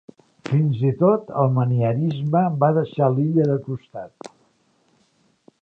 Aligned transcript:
Fins 0.49 0.79
i 0.91 0.93
tot 1.01 1.29
el 1.41 1.51
manierisme 1.57 2.43
va 2.65 2.71
deixar 2.81 3.13
l'illa 3.19 3.49
de 3.53 3.61
costat. 3.71 4.35